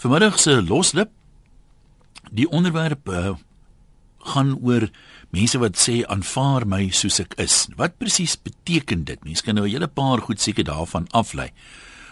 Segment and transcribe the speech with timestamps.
[0.00, 1.10] Vanmiddag se loslip
[2.32, 3.34] die onderwerp uh,
[4.32, 4.86] gaan oor
[5.28, 7.66] mense wat sê aanvaar my soos ek is.
[7.76, 9.20] Wat presies beteken dit?
[9.28, 11.50] Mense kan nou 'n hele paar goed seker daarvan aflei.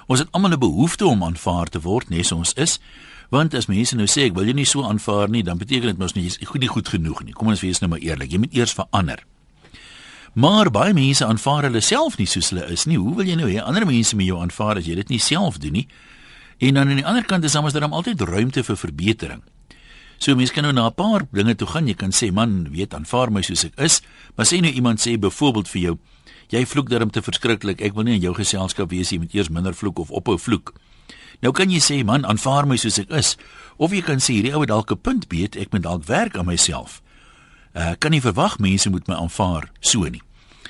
[0.06, 2.78] Ons het almal 'n behoefte om aanvaar te word, nes ons is.
[3.30, 5.98] Want as mense nou sê ek wil jou nie so aanvaar nie, dan beteken dit
[5.98, 7.32] mos nie jy's goed nie goed genoeg nie.
[7.32, 8.30] Kom ons wees nou maar eerlik.
[8.30, 9.24] Jy moet eers verander.
[10.34, 12.98] Maar baie mense aanvaar hulle self nie soos hulle is nie.
[12.98, 15.58] Hoe wil jy nou hê ander mense moet jou aanvaar as jy dit nie self
[15.58, 15.88] doen nie?
[16.58, 19.42] En dan aan die ander kant is daar mos dan altyd ruimte vir verbetering.
[20.18, 21.86] So mense kan nou na 'n paar dinge toe gaan.
[21.86, 24.02] Jy kan sê man, weet aanvaar my soos ek is,
[24.36, 25.98] maar sê nou iemand sê byvoorbeeld vir jou,
[26.48, 27.80] jy vloek darm te verskriklik.
[27.80, 30.74] Ek wil nie in jou geselskap wees jy moet eers minder vloek of ophou vloek.
[31.40, 33.36] Nou kan jy sê man, aanvaar my soos ek is,
[33.76, 36.36] of jy kan sê hierdie ou het dalk 'n punt beet, ek moet dalk werk
[36.36, 37.00] aan myself.
[37.74, 40.22] Uh kan nie verwag mense moet my aanvaar so nie.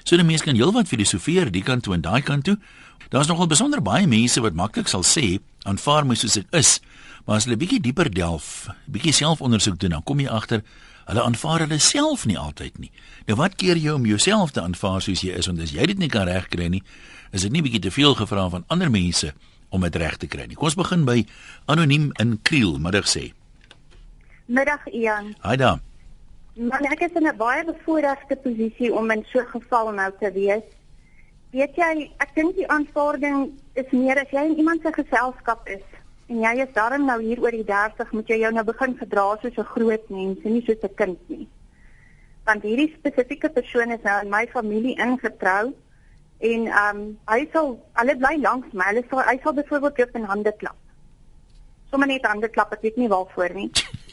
[0.04, 2.58] So die mense kan heelwat filosofeer die kant toe en daai kant toe.
[3.08, 6.74] Daar's nogal besonder baie mense wat maklik sal sê aanvaar my soos ek is.
[7.24, 10.60] Maar as hulle bietjie dieper delf, bietjie selfondersoek doen, dan kom jy agter
[11.08, 12.90] hulle aanvaar hulle self nie altyd nie.
[13.28, 16.04] Nou wat keer jy om jouself te aanvaar soos jy is want as jy dit
[16.04, 16.82] nie kan regkry nie,
[17.32, 19.32] is dit nie bietjie te veel gevra van ander mense
[19.72, 20.56] om dit reg te kry nie.
[20.56, 21.22] Kom ons begin by
[21.72, 23.30] anoniem in Kriel, middag sê.
[24.52, 25.32] Middag Ian.
[25.44, 25.80] Haai daar.
[26.58, 30.32] Man, ek is in 'n baie bevoordeelde posisie om in so 'n geval nou te
[30.32, 30.64] wees.
[31.52, 35.86] Weet jy, ek dink die aanvaarding is meer as jy in iemand se geselskap is
[36.28, 39.22] En jy is daarom nou hier oor die 30, moet jy jou nou begin gedra
[39.40, 41.48] soos 'n groot mens en nie soos 'n kind nie.
[42.44, 45.72] Want hierdie spesifieke persoon is nou in my familie ingetrou
[46.50, 48.84] en ehm um, hy sal hulle bly langs my.
[48.90, 50.76] Hulle sal hy sal byvoorbeeld op 'n hande klap.
[51.90, 53.70] Sommige net hande klap, ek weet nie waarvoor nie.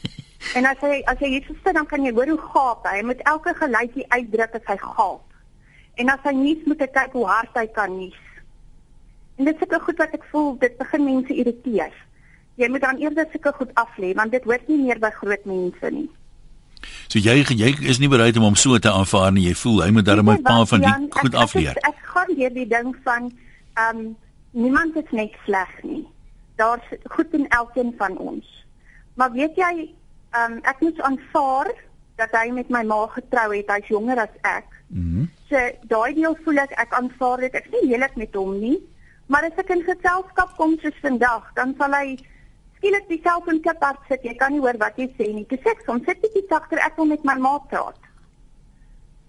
[0.56, 2.96] en as hy as jy hier sit dan kan jy hoor hoe gaap hy.
[2.96, 5.25] Hy moet elke geluidjie uitdruk as hy gaap.
[5.96, 8.18] En as hy nies moet hy kyk hoe hard hy kan nies.
[9.36, 11.92] En dit seker goed wat ek voel dit begin mense irriteer.
[12.60, 15.44] Jy moet dan eerder seker goed af lê want dit hoort nie meer by groot
[15.48, 16.08] mense nie.
[17.08, 19.48] So jy jy is nie bereid om hom so te aanvaar nie.
[19.48, 21.76] Jy voel hy moet darem 'n paar van die Jan, goed afleer.
[21.76, 23.32] Ek, ek gaan hier die ding van
[23.76, 24.16] ehm um,
[24.50, 26.04] niemand is net sleg nie.
[26.56, 28.46] Daar's goed in elkeen van ons.
[29.14, 29.72] Maar weet jy
[30.32, 31.72] ehm um, ek moet aanvaar
[32.16, 33.68] dat hy met my ma getrou het.
[33.68, 34.68] Hy's jonger as ek.
[34.88, 35.20] Mhm.
[35.20, 37.54] Mm so daai deel voel ek ek aanvaar dit.
[37.54, 38.78] Ek is nie heeltemal met hom nie.
[39.26, 42.16] Maar as ek in geselskap kom soos vandag, dan sal hy
[42.78, 44.24] skielik die selfoon klip af sit.
[44.26, 45.46] Jy kan nie hoor wat jy sê nie.
[45.50, 47.98] Dis ek soms sit bietjie sagter ek wil met my ma praat.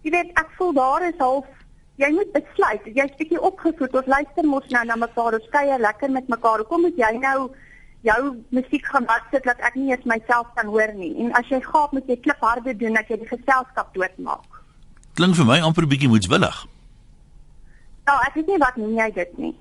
[0.05, 1.47] Jy weet ek voel daar is half
[2.01, 2.89] jy moet besluit.
[2.94, 3.95] Jy's bietjie opgevoed.
[3.97, 5.39] Ons luister mos nou na mekaar.
[5.39, 6.66] Ons kuier lekker met mekaar.
[6.69, 7.49] Kom moet jy nou
[8.05, 8.22] jou
[8.53, 11.16] musiek gaan wat sit dat ek nie eens myself kan hoor nie.
[11.23, 14.56] En as jy gaap moet jy klip harde doen dat jy die geselskap doodmaak.
[15.17, 16.57] Klink vir my amper bietjie moetswillig.
[18.05, 19.55] Nou, ek weet nie wat noem jy dit nie.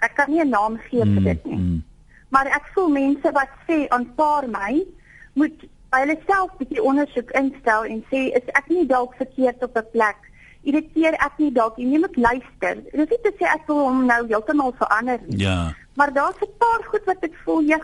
[0.00, 1.56] Ek kan nie 'n naam gee vir dit nie.
[1.56, 1.82] Mm.
[2.28, 4.84] Maar ek voel mense wat sê aanvaar my
[5.34, 5.56] moet
[5.92, 9.76] by hulle self 'n bietjie ondersoek instel en sê is ek nie dalk verkeerd op
[9.76, 10.18] 'n plek?
[10.62, 12.74] Irriteer ek nie dalk jy moet luister.
[12.92, 15.38] Dit is nie te sê ek wil hom nou heeltemal verander nie.
[15.38, 15.74] Ja.
[15.94, 17.80] Maar daar's 'n paar goed wat ek voel jy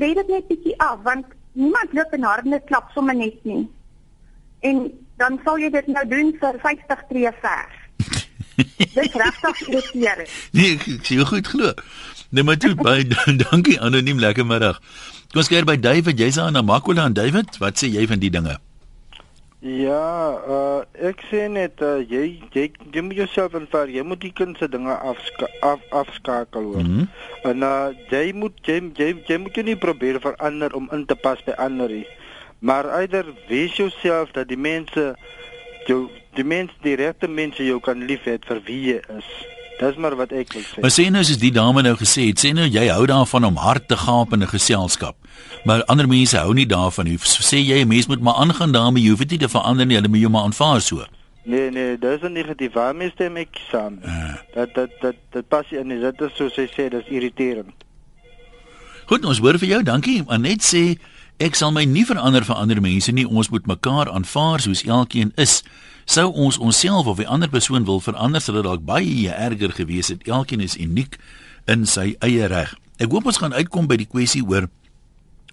[0.00, 3.68] lê dit net bietjie af want niemand loop en harde klap sommer net nie.
[4.60, 7.80] En dan sal jy dit nou doen vir 50 tree ver.
[8.94, 10.26] Dit regtig irriteer.
[10.54, 11.72] Nee, ek sien jou goed glo.
[12.34, 13.06] Nee, maar toe baie
[13.40, 14.78] dankie anoniem lekker middag.
[15.32, 18.30] Kom ons kyk by David, jy's aan Namakwa en David, wat sê jy van die
[18.30, 18.58] dinge?
[19.64, 23.88] Ja, uh, ek sê net uh, jy jy jy moet jouself aanvaar.
[23.88, 26.84] Jy moet die kind se dinge afska af, afskakel hoor.
[26.84, 27.06] Mm -hmm.
[27.48, 31.40] En uh, jy moet jy, jy jy moet nie probeer verander om in te pas
[31.46, 32.04] by ander nie.
[32.64, 35.16] Maar eider wees jouself dat die mense
[35.86, 39.28] jou die mense die regte mense jou kan lief hê vir wie jy is.
[39.80, 40.80] Dis maar wat ek wil sê.
[40.80, 43.60] Maar sê nou soos die dame nou gesê het, sê nou jy hou daarvan om
[43.60, 45.16] hard te gaap in 'n geselskap.
[45.68, 47.18] Maar ander mense hou nie daarvan nie.
[47.18, 49.96] Sê jy 'n mens moet maar aangaan daarmee, jy hoef dit nie te verander nie,
[49.96, 51.04] hulle moet jou maar aanvaar so.
[51.44, 52.72] Nee nee, dis 'n negatief.
[52.72, 53.98] Waarmee stem ek saam?
[54.04, 54.34] Uh.
[54.54, 57.76] Dat dat dat dit pas nie in dit is soos sy sê, dis irriterend.
[59.06, 59.82] Goed, ons hoor vir jou.
[59.82, 60.22] Dankie.
[60.26, 60.96] Anet sê
[61.38, 63.26] ek sal my nie verander vir ander mense nie.
[63.26, 65.62] Ons moet mekaar aanvaar soos elkeen is.
[66.04, 70.08] Sou ons onsself of 'n ander persoon wil verander, sou dit dalk baie erger gewees
[70.08, 70.28] het.
[70.28, 71.18] Elkeen is uniek
[71.66, 72.74] in sy eie reg.
[72.98, 74.68] Ek hoop ons gaan uitkom by die kwessie oor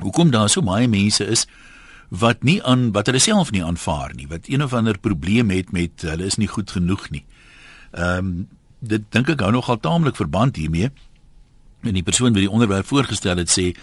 [0.01, 1.47] hoekom daar so baie mense is
[2.09, 5.71] wat nie aan wat hulle self nie aanvaar nie, wat een of ander probleem het
[5.71, 7.23] met hulle is nie goed genoeg nie.
[7.91, 8.47] Ehm um,
[8.81, 10.89] dit dink ek hou nogal taamlik verband hiermee.
[11.85, 13.75] En die persoon wat die onderwerp voorgestel het sê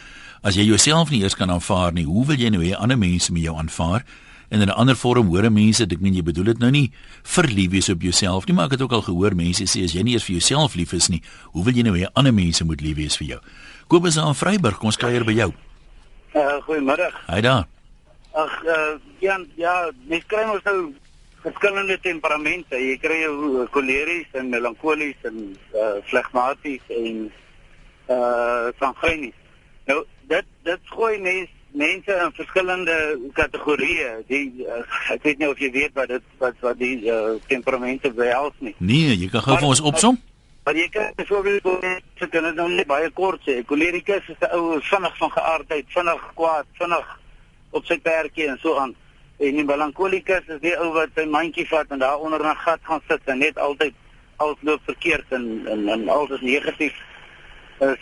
[0.43, 3.33] as jy jouself nie eers kan aanvaar nie, hoe wil jy nou hê ander mense
[3.33, 4.05] moet jou aanvaar?
[4.51, 6.91] en in 'n ander vorm hoor mense ek meen jy bedoel dit nou nie
[7.23, 10.03] verlief wees op jouself nie maar ek het ook al gehoor mense sê as jy
[10.03, 12.81] nie eers vir jouself lief is nie hoe wil jy nou hê ander mense moet
[12.81, 13.41] lief wees vir jou
[13.89, 15.53] Kobus aan Vryburg ons kuier by jou
[16.35, 17.09] Uh goeiemôre.
[17.27, 17.65] Hy daar.
[18.37, 20.93] Ag uh Jan, ja, mens kry mos nou
[21.43, 22.77] verskillende temperamente.
[22.77, 25.39] Jy kry jou koleries en melankolies en
[25.73, 27.25] uh flegmaties en
[28.13, 29.35] uh sanguinies.
[29.89, 32.97] Nou dit dit gooi mense mense in verskillende
[33.37, 34.13] kategorieë.
[34.29, 34.81] Die uh,
[35.13, 38.75] ek weet nie of jy weet wat dit wat wat die uh, temperamente behels nie.
[38.79, 40.19] Nee, jy kan gou vir ons opsom.
[40.65, 41.69] Maar jy kan byvoorbeeld
[42.21, 43.61] se kan dit nou net baie kort sê.
[43.65, 47.07] Kolerikus is 'n ou vinnig van geaardheid, vinnig kwaad, vinnig
[47.71, 48.95] op sy perkie en so aan.
[49.39, 52.81] En die melankolikus is die ou wat sy mandjie vat en daar onder 'n gat
[52.83, 53.95] gaan sit en net altyd
[54.37, 56.95] alles loop verkeerd en en, en alles is negatief.
[57.79, 57.95] Uh,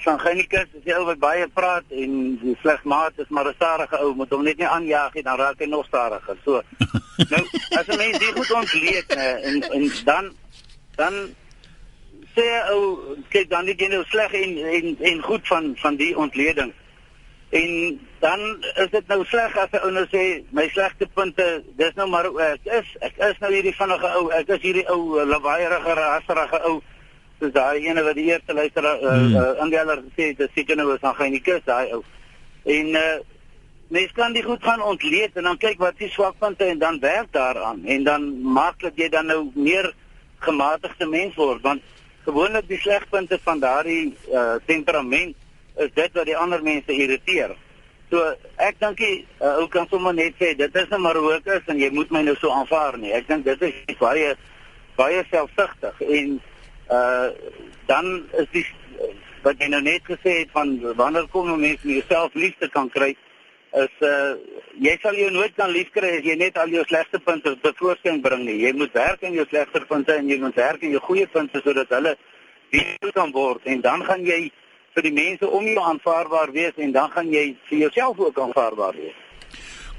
[0.00, 4.14] Sangenikus is die ou wat baie praat en die vlegmaat is maar 'n stadige ou,
[4.14, 6.36] moet hom net nie aanjaag nie, dan raak hy nog stadiger.
[6.44, 6.62] So.
[7.32, 7.42] nou,
[7.76, 10.32] as 'n mens dit goed ontleed en en dan
[10.96, 11.14] dan
[12.34, 16.72] sê ou kyk dan nie genoeg sleg en en en goed van van die ontleding.
[17.50, 18.40] En dan
[18.74, 22.24] is dit nou sleg as 'n ou nou sê my slegste punte, dis nou maar
[22.24, 26.82] ek is ek is nou hierdie vinnige ou, ek is hierdie ou lawaaierige rasserige ou
[27.40, 29.34] soos daai ene wat die eerste luister uh, hmm.
[29.34, 32.02] uh, Angeler gesê het, dis seker nou is dan gaan nie kus daai ou.
[32.64, 33.10] En uh
[33.90, 37.32] mens kan dit goed gaan ontleed en dan kyk wat die swakpunte en dan werk
[37.34, 39.88] daaraan en dan maak dit jy dan nou meer
[40.46, 41.82] gematigde mens word want
[42.22, 45.34] gewoonlik die slegpunte van daardie uh temperament
[45.82, 47.56] is dit wat die ander mense irriteer.
[48.10, 48.22] So
[48.62, 49.10] ek dink jy
[49.40, 51.90] uh, ou kan sommer net sê dit is nou maar hoe ek is en jy
[51.94, 53.12] moet my nou so aanvaar nie.
[53.16, 54.36] Ek dink dit is baie
[54.98, 56.38] baie selfsugtig en
[56.90, 57.28] uh
[57.86, 58.66] dan is die
[59.42, 62.88] wat jy nou net gesê het van wanneer kom 'n mens met jouself liefde kan
[62.88, 63.16] kry
[63.72, 64.34] is uh
[64.80, 68.44] jy sal jou nooit kan liefkry as jy net al jou slegste punte bevoorskyn bring
[68.44, 68.58] nie.
[68.64, 71.60] Jy moet werk aan jou slegste punte en jy moet werk aan jou goeie punte
[71.64, 72.16] sodat hulle
[72.70, 74.50] lief kan word en dan gaan jy
[74.94, 78.96] vir die mense om jou aanvaarbaar wees en dan gaan jy vir jouself ook aanvaarbaar
[78.96, 79.18] wees.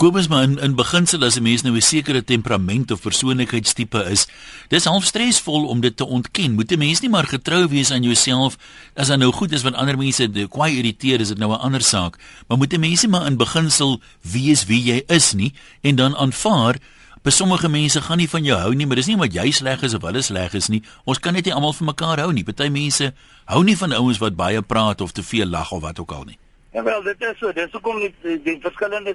[0.02, 4.28] Kobus maar in in beginsel as 'n mens nou 'n sekere temperament of persoonlikheidstipe is,
[4.68, 6.54] dis half stresvol om dit te ontken.
[6.54, 8.58] Moet 'n mens nie maar getrou wees aan jouself
[8.96, 11.82] as dit nou goed is wat ander mense kwaai irriteer, is dit nou 'n ander
[11.82, 12.18] saak.
[12.48, 16.16] Maar moet 'n mens nie maar in beginsel wees wie jy is nie en dan
[16.16, 16.76] aanvaar
[17.24, 19.82] By sommige mense gaan nie van jou hou nie, maar dis nie omdat jy sleg
[19.84, 20.82] is of hulle sleg is nie.
[21.06, 22.44] Ons kan net nie almal vir mekaar hou nie.
[22.44, 23.14] Party mense
[23.46, 26.24] hou nie van ouens wat baie praat of te veel lag of wat ook al
[26.24, 26.38] nie.
[26.72, 27.52] Ja wel, dit is so.
[27.52, 29.12] Dis hoekom die, die, die verskillende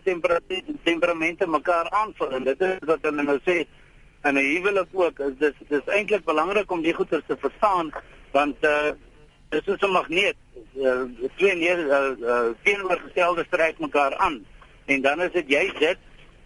[0.84, 3.62] temperamente mekaar aanvul en dit is wat hulle nou sê.
[4.28, 7.92] En 'n huwelik ook, is dis dis eintlik belangrik om die goeie te verstaan
[8.32, 8.92] want uh
[9.48, 10.36] dis is 'n magneet.
[10.76, 14.44] Uh, twee neer uh, uh, teenoorgestelde strek mekaar aan.
[14.84, 15.98] En dan is dit juist dit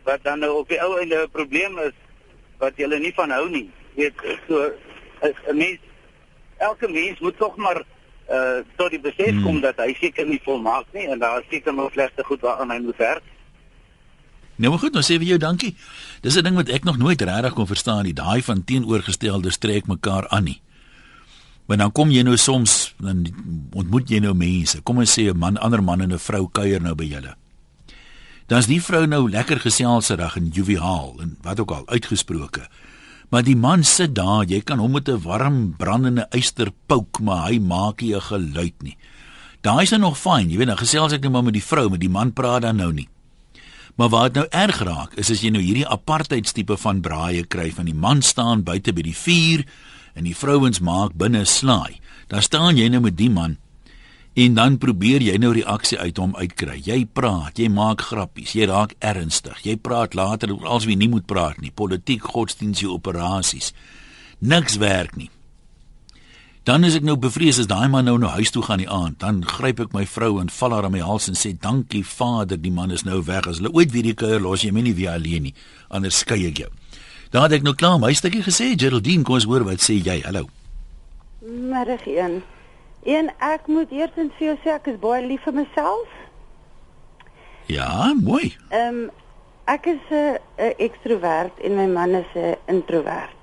[0.03, 1.97] wat dan nou op die ou einde 'n probleem is
[2.59, 3.71] wat jy nie van hou nie.
[3.95, 4.15] Weet
[4.49, 4.71] so
[5.21, 5.79] 'n mens
[6.59, 7.83] elke mens moet tog maar
[8.31, 9.43] uh tot die besef hmm.
[9.43, 12.71] kom dat hy seker nie volmaak nie en daar is seker nog slegte goed waaraan
[12.71, 13.23] hy moet werk.
[14.61, 15.75] Nou goed, nou sê vir jou dankie.
[16.23, 19.87] Dis 'n ding wat ek nog nooit regtig kon verstaan nie, daai van teenoorgestelde strek
[19.87, 20.61] mekaar aan nie.
[21.67, 23.27] Maar dan kom jy nou soms dan
[23.73, 24.83] ontmoet jy nou mense.
[24.83, 27.35] Kom ons sê 'n man, ander man en 'n vrou kuier nou by julle.
[28.47, 32.69] Dan's die vrou nou lekker geselserig en joviaal en wat ook al uitgesproke.
[33.31, 37.49] Maar die man sit daar, jy kan hom met 'n warm brandende yster pouk, maar
[37.49, 38.97] hy maak nie 'n geluid nie.
[39.61, 42.01] Daai is nog fyn, jy weet, nou gesels ek net maar met die vrou, met
[42.01, 43.09] die man praat dan nou nie.
[43.95, 47.71] Maar wat dit nou erg raak, is as jy nou hierdie apartheidstipe van braaie kry
[47.71, 49.65] van die man staan buite by die vuur
[50.15, 52.01] en die vrouens maak binne slaai.
[52.29, 53.59] Dan staan jy nou met die man
[54.41, 56.79] En dan probeer jy nou reaksie uit hom uitkry.
[56.81, 59.59] Jy praat, jy maak grappies, jy raak ernstig.
[59.67, 63.75] Jy praat later oor alles wie nie moet praat nie, politiek, godsdienstige operasies.
[64.41, 65.29] Niks werk nie.
[66.65, 69.19] Dan is ek nou bevrees as daai man nou nou huis toe gaan die aand,
[69.21, 72.61] dan gryp ek my vrou en val haar aan my hals en sê dankie Vader,
[72.61, 73.49] die man is nou weg.
[73.49, 75.55] As hulle ooit weer die kuier los, jy my nie weer alleen nie.
[75.93, 76.71] Anders skei ek jou.
[77.33, 80.21] Dan het ek nou klaar my stukkie gesê, Geraldine, kom ons hoor wat sê jy.
[80.25, 80.47] Hallo.
[81.45, 82.41] Middag een.
[83.03, 86.09] En ek moet eers en vir jou sê ek is baie lief vir myself.
[87.71, 88.57] Ja, mooi.
[88.69, 89.11] Ehm um,
[89.65, 90.39] ek is 'n
[90.79, 93.43] ekstrovert en my man is 'n introvert.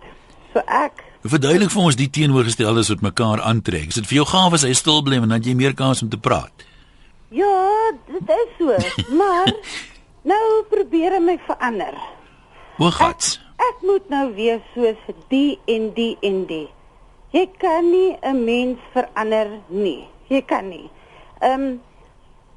[0.53, 3.87] So ek Verduidelik vir ons die teenoorgesteldes wat mekaar aantrek.
[3.87, 6.09] Is dit vir jou gaaf as hy stil bly en dan jy meer kans om
[6.09, 6.63] te praat?
[7.29, 8.77] Ja, dit is so.
[9.19, 9.51] maar
[10.23, 11.97] nou probeer ek my verander.
[12.77, 13.39] Hoe gats?
[13.57, 16.67] Ek, ek moet nou wees soos die en die en die.
[17.31, 20.07] Jy kan nie 'n mens verander nie.
[20.27, 20.89] Jy kan nie.
[21.39, 21.81] Ehm um,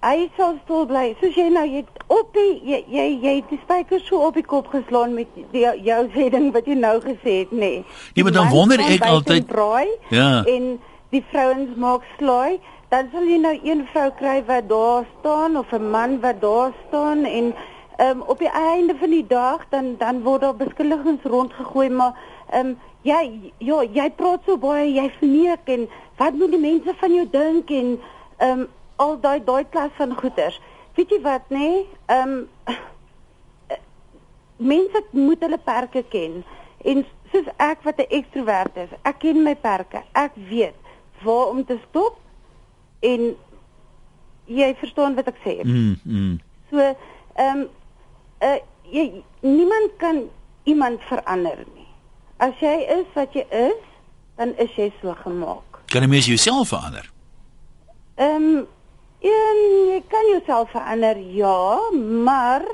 [0.00, 1.17] hy sal stil bly.
[1.21, 4.71] Soos jy nou jy op die jy jy jy die spyker so op die kop
[4.73, 7.59] geslaan met die, jou sê ding wat jy nou gesê het, nê.
[7.59, 7.85] Nee.
[8.15, 10.45] Ja, maar dan wonder ek altyd braai, ja.
[10.45, 10.79] En
[11.11, 12.61] die vrouens maak slaai,
[12.91, 16.73] dan sal jy nou een vrou kry wat daar staan of 'n man wat daar
[16.89, 17.55] staan en
[18.00, 22.15] ehm um, op die einde van die dag dan dan word daar beskuldigings rondgegooi maar
[22.50, 25.88] ehm um, jy ja, jy praat so baie, jy verneek en
[26.21, 27.97] wat moet die mense van jou dink en
[28.40, 28.69] ehm um,
[29.00, 30.61] al daai daai klas van goeters.
[30.97, 31.59] Weet jy wat nê?
[31.59, 31.87] Nee?
[32.12, 32.76] Ehm um,
[34.61, 36.42] mense moet hulle perke ken
[36.85, 40.02] en soos ek wat 'n ekstrovert is, ek ken my perke.
[40.12, 40.76] Ek weet
[41.23, 42.19] waar om te stop
[43.00, 43.37] en
[44.45, 45.61] jy verstaan wat ek sê.
[45.64, 45.97] Mm.
[46.04, 46.40] mm.
[46.71, 46.78] So,
[47.35, 47.69] ehm um,
[48.42, 48.59] uh,
[48.90, 50.28] jy niemand kan
[50.64, 51.80] iemand verander nie.
[52.40, 53.80] As jy is wat jy is,
[54.40, 55.82] dan is jy so gemaak.
[55.92, 57.11] Kan 'n mens jouself verander?
[58.16, 58.66] Ehm um,
[59.20, 59.59] en
[59.92, 61.90] jy kan jouself verander, ja,
[62.25, 62.64] maar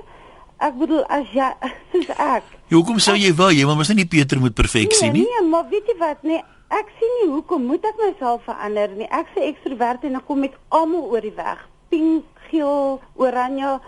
[0.58, 1.50] ek bedoel as jy
[1.90, 2.46] soos ek.
[2.68, 3.50] Ja, hoekom sou jy wou?
[3.50, 5.26] Jy moet nie Pieter moet perfeksie nee, nie.
[5.26, 6.23] Nee, maar weet jy wat?
[6.23, 9.11] Nee, ek sien nie hoekom moet ek myself verander nie.
[9.11, 11.66] Ek se ekstrovert en ek kom met almal oor die weg.
[11.90, 13.80] Pink, geel, oranje.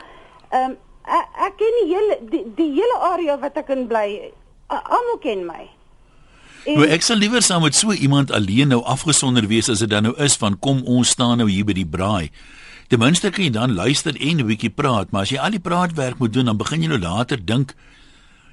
[0.51, 4.33] Ehm um, ek, ek ken die hele die, die hele area wat ek in bly.
[4.69, 5.67] Almal ken my.
[6.69, 9.91] En, nou ek sal liewer saam met so iemand alleen nou afgesonder wees as dit
[9.91, 12.29] dan nou is van kom ons staan nou hier by die braai.
[12.89, 15.61] Ten minste kan jy dan luister en 'n bietjie praat, maar as jy al die
[15.61, 17.75] praatwerk moet doen, dan begin jy nou later dink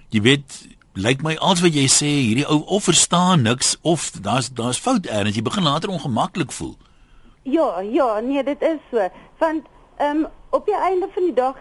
[0.10, 4.50] jy weet, lyk my als wat jy sê, hierdie ou of verstaan niks of daar's
[4.50, 6.78] daar's fout erns, jy begin later ongemaklik voel.
[7.44, 9.10] Ja, ja, nee, dit is so.
[9.40, 9.66] Want
[9.98, 11.56] ehm um, op die einde van die dag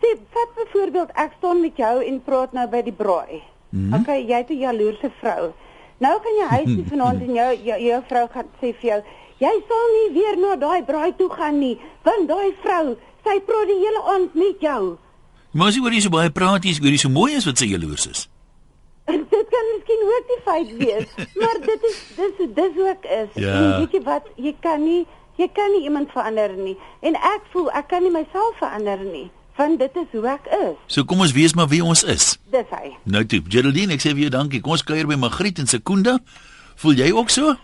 [0.00, 3.42] sê vat byvoorbeeld ek staan met jou en praat nou by die braai.
[3.74, 4.00] Mm -hmm.
[4.00, 5.52] Okay, jy het 'n jaloerse vrou.
[5.98, 9.00] Nou kan jy huis toe vanaand en jou, jou jou vrou gaan sê vir jou,
[9.38, 13.66] jy sal nie weer na daai braai toe gaan nie, want daai vrou, sy praat
[13.72, 14.96] die hele aand met jou.
[15.50, 17.58] Maar as jy oor hier so baie praat, jy oor hier so mooi is wat
[17.58, 18.28] sy jaloers is.
[19.34, 21.08] dit kan miskien ook die feit wees,
[21.40, 23.30] maar dit is dis dis ook is.
[23.34, 23.54] Ja.
[23.54, 27.46] En weet jy wat, jy kan nie jy kan nie iemand verander nie en ek
[27.52, 29.26] voel ek kan nie myself verander nie
[29.56, 30.76] want dit is hoe ek is.
[30.86, 32.34] So kom ons wees maar wie ons is.
[32.54, 32.94] Dis hy.
[33.04, 34.60] Nou toe, Geraldine, ek sê vir jou dankie.
[34.64, 36.18] Kom ons kuier by Magriet en Sekunda.
[36.82, 37.54] Voel jy ook so?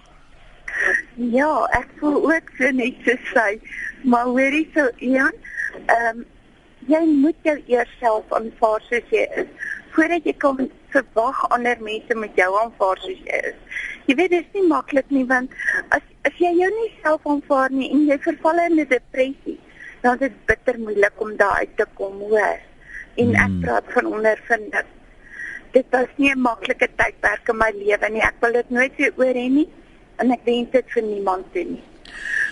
[1.17, 3.57] Ja, ek voel ook so net so sy.
[4.03, 5.35] Maar hoorie so Ian,
[5.87, 6.29] ehm um,
[6.89, 9.51] jy moet jou eers self aanvaar soos jy is
[9.95, 13.81] voordat jy kan verwag ander mense moet jou aanvaar soos jy is.
[14.09, 15.55] Jy weet dit is nie maklik nie want
[15.97, 19.59] as as jy jou nie self aanvaar nie en jy verval in 'n depressie,
[20.01, 22.59] dan is dit bitter moeilik om daar uit te kom, hoor.
[23.17, 23.61] En ek Hmm.
[23.61, 24.89] praat van ondervinding.
[25.73, 28.23] Dit was nie 'n maklike tydperk in my lewe nie.
[28.23, 29.69] Ek wil dit nooit weer oor hê nie
[30.17, 31.83] en ek wens dit vir niemand toe nie.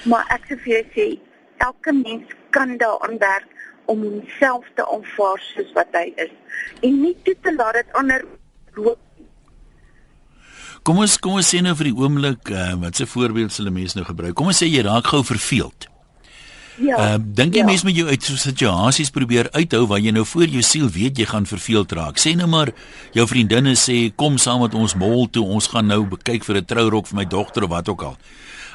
[0.05, 1.19] Maar ek sê vir jou sê,
[1.59, 3.47] elke mens kan daaraan werk
[3.85, 6.31] om homself te aanvaar soos wat hy is
[6.81, 8.25] en nie toe te laat dit ander
[8.73, 8.99] roep
[10.83, 13.73] Kom ons kom ons sê nou vir die oomblik, uh, wat se voorbeeld sal 'n
[13.73, 14.35] mens nou gebruik?
[14.35, 15.89] Kom ons sê jy raak gou verveeld.
[16.79, 16.97] Ja.
[16.97, 17.67] Ehm uh, dink jy ja.
[17.67, 21.19] mense met jou uit so situasies probeer uithou waar jy nou voor jou siel weet
[21.19, 22.19] jy gaan verveeld raak.
[22.23, 22.71] Sê nou maar
[23.17, 26.65] jou vriendinne sê kom saam met ons mall toe, ons gaan nou kyk vir 'n
[26.65, 28.17] trourok vir my dogter of wat ook al.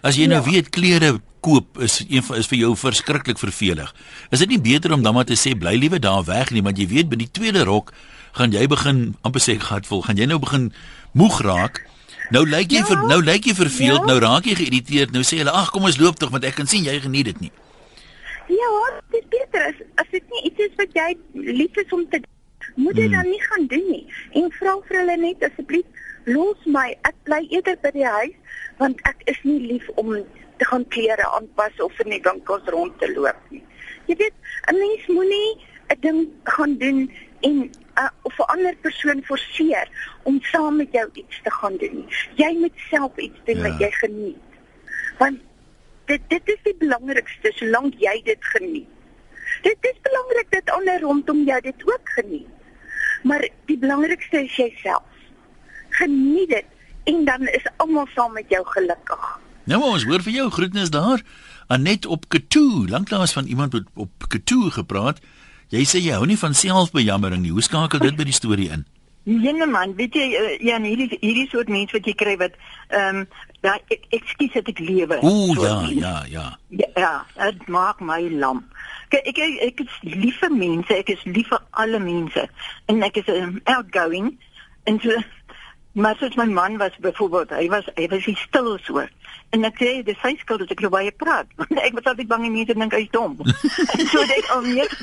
[0.03, 0.35] As jy ja.
[0.35, 3.93] nou weet klere koop is een is vir jou verskriklik vervelig.
[4.31, 6.77] Is dit nie beter om dan maar te sê bly liewe daar weg nie want
[6.77, 7.93] jy weet by die tweede rok
[8.33, 10.71] gaan jy begin amper sê gatvol, gaan jy nou begin
[11.13, 11.83] moeg raak.
[12.31, 12.85] Nou lyk jy Ja.
[12.85, 14.05] vir nou lyk jy verveeld, Ja.
[14.05, 15.11] nou raak jy geïrriteerd.
[15.11, 17.41] Nou sê hulle ag kom ons loop tog want ek kan sien jy geniet dit
[17.41, 17.51] nie.
[18.47, 22.09] Ja, dit is beter as as dit nie iets is wat jy lief is om
[22.09, 22.19] te
[22.75, 23.11] moet jy Hmm.
[23.11, 24.05] dan nie gaan doen nie.
[24.33, 25.85] En vra vir hulle net asseblief
[26.25, 26.95] los my.
[27.03, 28.35] Ek bly eerder by die huis
[28.77, 30.13] want ek is nie lief om
[30.57, 33.63] te gaan klere aanpas of in die winkels rond te loop nie.
[34.07, 34.33] Jy weet,
[34.71, 35.57] 'n mens moenie
[35.89, 39.87] 'n ding gaan doen en uh, of 'n ander persoon forceer
[40.23, 42.07] om saam met jou iets te gaan doen nie.
[42.35, 43.69] Jy moet self iets doen Ja.
[43.69, 44.37] wat jy geniet.
[45.19, 45.39] Want
[46.05, 48.89] dit dit is die belangrikste solank jy dit geniet.
[49.63, 52.47] Dit is belangrik dat ander rondom jou dit ook geniet.
[53.23, 55.07] Maar die belangrikste is jouself.
[55.89, 56.65] Geniet dit
[57.03, 59.23] en dan is almal saam met jou gelukkig.
[59.63, 61.23] Nou maar ons hoor vir jou groetnis daar.
[61.67, 65.21] Anet op Katoe, lanklaas van iemand wat op Katoe gepraat.
[65.71, 67.53] Jy sê jy hou nie van selfbejammering nie.
[67.55, 68.83] Hoe skakel dit by die storie in?
[69.23, 70.25] Jene man, weet jy
[70.67, 72.57] ja, hierdie hierdie soort mense wat jy kry wat
[72.89, 73.27] ehm um,
[73.63, 75.19] daai ek- ekskuus dat ek lewe.
[75.23, 76.47] Ooh ja, ja, ja.
[76.67, 77.11] Ja, ja,
[77.51, 78.65] dit maak my lam.
[79.13, 82.43] Kyk, ek ek, ek is lief vir mense, ek is lief vir alle mense
[82.91, 84.33] en ek is um, outgoing
[84.91, 85.15] en so
[85.93, 89.11] Maar soos my man was byvoorbeeld, hy was hy was die stil soort.
[89.53, 91.51] En ek sê dis sy skuld dat ek so baie praat.
[91.59, 93.35] Want ek was altyd bang mense dink hy's dom.
[93.99, 94.95] en so dit al meer.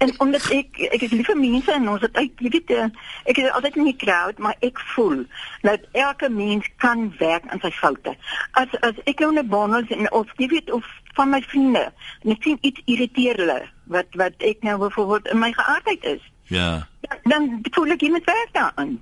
[0.00, 2.88] En omdat ek ek is lief vir mense en ons het uit jy weet eh,
[3.28, 5.26] ek is altyd in die crowd, maar ek voel
[5.68, 8.16] dat elke mens kan werk aan sy foute.
[8.56, 10.88] As as ek nou 'n bonus en of jy weet of
[11.20, 11.92] van my vriende
[12.24, 13.60] en ek sien iets irriteer hulle
[13.92, 16.24] wat wat ek nou byvoorbeeld in my geaardheid is.
[16.48, 16.88] Ja.
[17.04, 18.96] Dan, dan voel ek jy moet werk daaraan.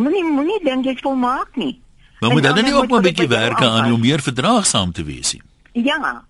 [0.00, 1.74] Moenie moenie dink jy's volmaak nie.
[2.20, 5.32] Maar moet dan nie ook maar 'n bietjie werk aan om meer verdraagsaam te wees
[5.32, 5.42] nie.
[5.84, 6.24] Ja.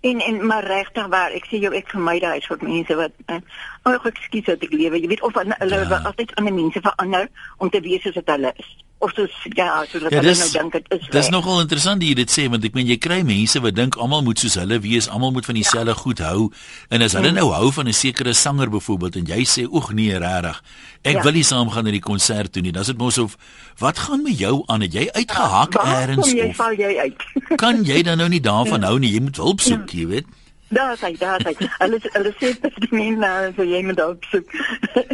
[0.00, 3.36] En en maar regtig waar, ek sê jou ek vermy daai soort mense wat uh,
[3.84, 5.88] oh ek ekskuus dat ek lewe, jy weet of hulle Ja.
[5.88, 6.00] ja.
[6.04, 8.70] altyd ander mense verander om te wees soos wat hulle is.
[9.02, 11.06] Of soos ja, soos wat Ja, hulle nou dink dit is.
[11.10, 11.30] dis reg.
[11.30, 14.20] nogal interessant dat jy dit sê want ek meen jy kry mense wat dink almal
[14.22, 16.50] moet soos hulle wees, almal moet van dieselfde goed hou
[16.90, 20.18] en as hulle nou hou van 'n sekere sanger byvoorbeeld en jy sê oeg nee
[20.18, 20.62] regtig,
[21.02, 21.22] ek Ja.
[21.22, 22.72] wil nie saamgaan na die konsert toe nie.
[22.72, 23.36] Dan is dit mos of
[23.78, 24.80] wat gaan met jou aan?
[24.82, 27.22] Het jy uitgehak Waar eers kom jy of val jy uit?
[27.56, 29.12] kan jy dan nou nie daarvan hou nie?
[29.12, 30.26] Jy moet hulp soek, jy weet.
[30.70, 34.24] Daar sê daar sê hulle hulle sê dat die mense nou so jy moet op
[34.30, 34.46] soek.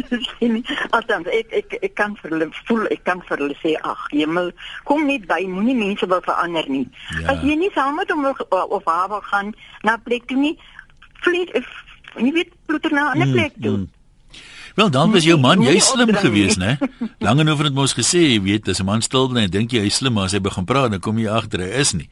[0.97, 4.51] Althans ek ek ek kan vir hulle voel ek kan vir hulle sê ag hemel
[4.85, 6.85] kom net by moenie mense wil verander nie.
[7.21, 7.33] Ja.
[7.33, 10.55] As jy nie saam met hom wil- of haar wil gaan na plek toe nie
[11.25, 11.49] vlieg
[12.17, 13.77] jy weet ploeter na 'n ander plek toe.
[13.77, 13.87] mm.
[14.77, 16.15] Wel, dan was jou man, jy slim nie.
[16.21, 16.77] geweest, né?
[17.25, 19.71] Lang en oor het mos gesê, jy weet, as 'n man stil bly en dink
[19.71, 21.93] jy hy is slim, maar as hy begin praat, dan kom jy agter hy is
[21.93, 22.09] nie.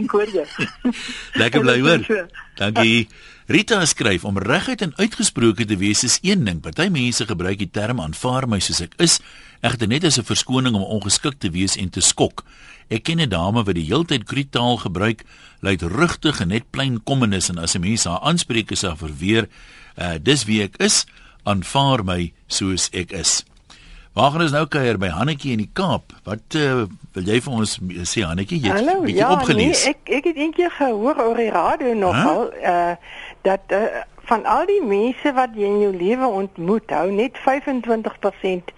[0.00, 0.46] Ek hoor jou.
[1.40, 2.06] Lekker bly hoor.
[2.60, 3.08] Dankie.
[3.50, 6.60] Rita skryf om reguit en uitgesproke te wees is een ding.
[6.62, 9.18] Party mense gebruik die term aanvaar my soos ek is,
[9.66, 12.44] egter net as 'n verskoning om ongeskik te wees en te skok.
[12.88, 15.24] Ek ken 'n dame wat die heeltyd krietaal gebruik,
[15.60, 19.48] luid rugtig en net plain kommenis en as 'n mens haar aanspreek is haar verweer,
[19.98, 21.06] uh, dis wie ek is,
[21.42, 23.44] aanvaar my soos ek is.
[24.12, 26.10] Waar gaan ons nou kuier by Hannetjie in die Kaap?
[26.26, 26.82] Wat uh,
[27.14, 27.76] wil jy vir ons
[28.10, 28.58] sê Hannetjie?
[28.58, 29.84] Jy het Hallo, bietjie ja, opgelees.
[29.86, 32.96] nee, ek ek het eendag gehoor oor die radio nogal uh
[33.46, 38.74] dat uh, van al die mense wat jy in jou lewe ontmoet, hou net 25%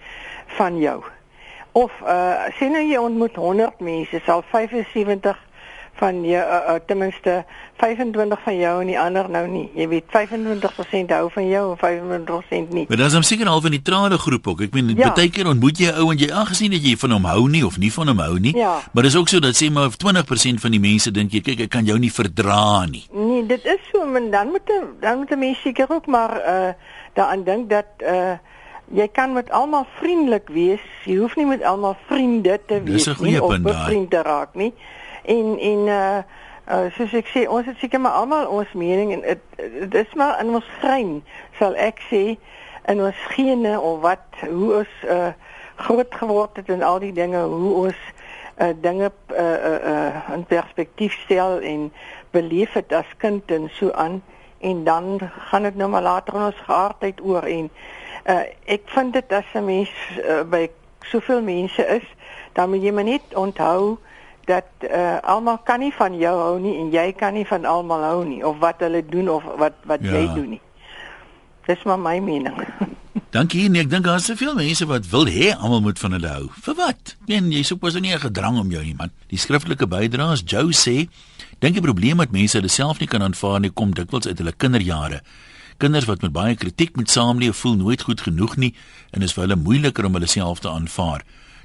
[0.59, 0.99] van jou.
[1.81, 5.41] Of uh sê nou jy ontmoet 100 mense, sal 75
[6.03, 7.45] van jou uh, uh, ten minste
[7.79, 9.63] 25 van jou en die ander nou nie.
[9.77, 12.85] Jy weet 25% hou van jou en 25% nie.
[12.89, 14.65] Maar dan is hom seker half in die trade groep ook.
[14.67, 15.11] Ek meen ja.
[15.15, 17.65] Baie keer ontmoet jy 'n ou en jy aangesien dat jy van hom hou nie
[17.65, 18.55] of nie van hom hou nie.
[18.57, 18.79] Ja.
[18.93, 21.69] Maar dis ook so dat sê maar 20% van die mense dink jy kyk ek
[21.69, 23.05] kan jou nie verdra nie.
[23.11, 26.31] Nee, dit is so, maar dan moet 'n dan moet 'n mens seker ook maar
[26.35, 26.73] uh
[27.13, 28.35] daaraan dink dat uh
[28.91, 30.83] jy kan met almal vriendelik wees.
[31.05, 34.73] Jy hoef nie met almal vriende te wees nie of bevriend te raak nie.
[35.23, 36.17] En en uh
[36.67, 39.23] uh soos ek sê, ons het seker maar almal ons mening en
[39.89, 41.17] dit is maar in ons grein,
[41.59, 42.23] sal ek sê,
[42.91, 45.31] in ons gene of wat hoe ons uh
[45.83, 48.03] groot geword het en al die dinge, hoe ons
[48.61, 51.89] uh dinge uh uh, uh in perspektief stel en
[52.31, 54.21] beleef het as kind en so aan.
[54.59, 57.69] En dan gaan dit nou maar later in ons geaardheid oor en
[58.27, 59.91] uh ek vind dit as 'n mens
[60.23, 60.69] uh, by
[61.03, 62.07] soveel mense is
[62.53, 63.97] dan moet jy maar net onthou
[64.45, 68.03] dat uh almal kan nie van jou hou nie en jy kan nie van almal
[68.03, 70.11] hou nie of wat hulle doen of wat wat Ja.
[70.11, 70.61] jy doen nie.
[71.67, 72.55] Dis maar my mening.
[73.33, 73.69] Dankie.
[73.69, 76.49] Nee, ek dink daar is soveel mense wat wil hê almal moet van hulle hou.
[76.61, 77.15] Vir wat?
[77.25, 79.11] Nee, jy soek mos nie 'n gedrang om jou nie, man.
[79.29, 81.07] Die skriftelike bydraes Joe sê,
[81.59, 84.51] dink die probleem wat mense hulle self nie kan aanvaar nie kom dikwels uit hulle
[84.51, 85.21] kinderjare.
[85.79, 88.73] Kinders wat met baie kritiek moet saamleef, voel nooit goed genoeg nie
[89.11, 91.23] en is vir hulle moeiliker om hulle self te aanvaar.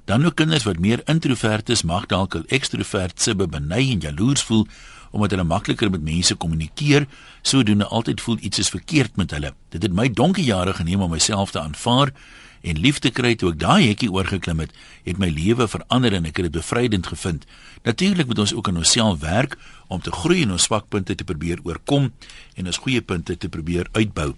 [0.08, 4.42] Dan ook kinders wat meer introvert is, mag dalk al ekstrovert se benei en jaloers
[4.42, 4.64] voel
[5.10, 7.06] omdat hulle makliker met mense kommunikeer,
[7.42, 9.52] sodoende altyd voel iets is verkeerd met hulle.
[9.68, 12.12] Dit het my donkie jare geneem om myself te aanvaar
[12.60, 14.72] en lief te kry toe ek daai hekkie oorgeklim het,
[15.04, 17.44] het my lewe verander en ek het dit bevrydend gevind.
[17.84, 19.58] Natuurlik moet ons ook aan onsself werk
[19.92, 22.12] om te groei en ons swakpunte te probeer oorkom
[22.56, 24.32] en ons goeie punte te probeer uitbou.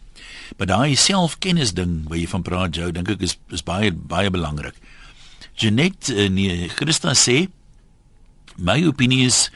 [0.58, 4.30] Maar daai selfkennis ding wat jy van praat, Jou, dink ek is is baie baie
[4.30, 4.74] belangrik.
[5.60, 7.50] Janet uh, nee, Christa sê
[8.56, 9.50] my opinie is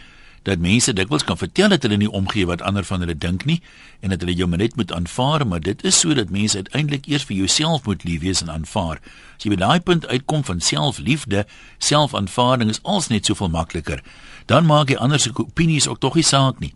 [0.45, 3.57] dat mense dikwels kan vertel dat hulle nie omgee wat ander van hulle dink nie
[4.05, 7.25] en dat hulle jou maar net moet aanvaar, maar dit is sodat mense uiteindelik eers
[7.25, 9.01] vir jouself moet lief wees en aanvaar.
[9.39, 11.47] As jy by daai punt uitkom van selfliefde,
[11.81, 14.05] selfaanvaarding is als net soveel makliker.
[14.45, 16.75] Dan maak jy ander se opinies ook tog nie saak nie.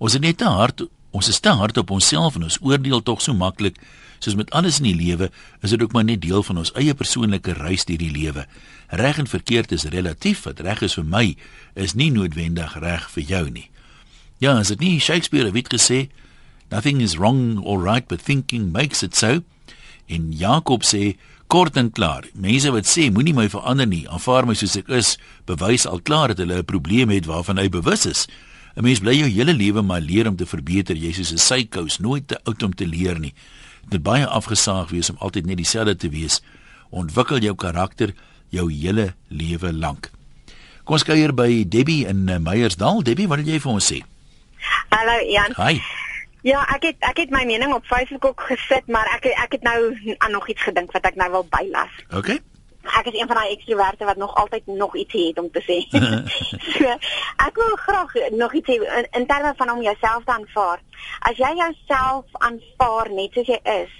[0.00, 3.20] Ons is net te hard, ons is te hard op onsself en ons oordeel tog
[3.20, 3.76] so maklik.
[4.20, 5.30] Soos met alles in die lewe,
[5.64, 8.44] is dit ook maar net deel van ons eie persoonlike reis deur die lewe.
[8.92, 10.44] Reg en verkeerd is relatief.
[10.44, 11.24] Wat reg is vir my,
[11.74, 13.70] is nie noodwendig reg vir jou nie.
[14.40, 16.08] Ja, as dit nie Shakespeare het gesê,
[16.70, 19.40] nothing is wrong or right but thinking makes it so.
[20.08, 21.16] En Jakob sê
[21.50, 25.16] kort en klaar, mense wat sê moenie my verander nie, aanvaar my soos ek is,
[25.48, 28.28] bewys al klaar dat hulle 'n probleem het waarvan hy bewus is.
[28.76, 31.98] 'n Mens bly jou hele lewe maar leer om te verbeter, jy soos 'n sykous,
[31.98, 33.34] nooit te oud om te leer nie.
[33.90, 36.38] Moet baie afgesaag wees om altyd net dieselfde te wees.
[36.94, 38.12] Ontwikkel jou karakter
[38.54, 40.10] jou hele lewe lank.
[40.84, 43.02] Kom ons kuier by Debbie in uh, Meyersdal.
[43.02, 43.98] Debbie, wat wil jy vir ons sê?
[44.94, 45.56] Hallo Jan.
[45.58, 45.80] Hi.
[46.46, 49.66] Ja, ek het ek het my mening op Facebook ook gesit, maar ek ek het
[49.66, 49.76] nou
[50.18, 51.98] aan nog iets gedink wat ek nou wil bylas.
[52.14, 52.38] Okay.
[52.80, 55.78] Ek is een van daai ekstroverte wat nog altyd nog iets het om te sê.
[56.76, 56.94] so,
[57.46, 60.80] ek wil graag nog iets sê in, in terme van om jouself te aanvaar.
[61.20, 63.92] As jy jouself aanvaar net soos jy is,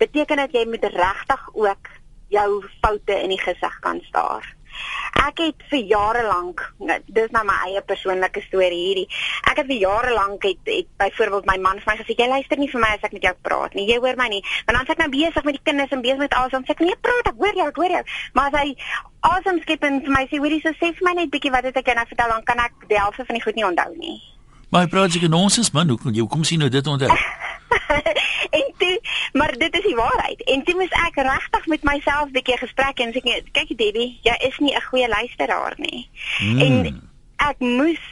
[0.00, 1.92] beteken dit jy moet regtig ook
[2.32, 2.48] jou
[2.80, 4.46] foute in die gesig kan staar.
[5.22, 6.62] Ek het vir jare lank,
[7.06, 9.06] dis nou my eie persoonlike storie hierdie.
[9.50, 12.58] Ek het vir jare lank het, het byvoorbeeld my man vir my gesê jy luister
[12.58, 13.86] nie vir my as ek met jou praat nie.
[13.90, 14.42] Jy hoor my nie.
[14.66, 16.76] Want dan sê ek nou besig met die kinders en besig met alles, dan sê
[16.76, 18.02] ek nee, praat, ek hoor jou, ek hoor jou.
[18.38, 18.76] Maar as hy
[19.32, 21.78] awesome skep en vir my sê hoorie, so sê vir my net bietjie wat het
[21.78, 24.18] ek nou vertel, dan kan ek die helfte van die goed nie onthou nie.
[24.72, 27.12] My projek nonsens man, hoe kom jy kom sien nou dit onthou?
[28.58, 29.00] en toe,
[29.32, 30.42] maar dit is die waarheid.
[30.44, 33.20] En toe moes ek regtig met myself 'n bietjie gesprek en sê
[33.52, 36.08] kyk Debbie, jy is nie 'n goeie luisteraar nie.
[36.38, 36.60] Hmm.
[36.60, 38.02] En ek moes